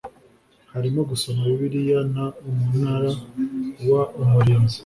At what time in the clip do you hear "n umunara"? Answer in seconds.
2.13-3.11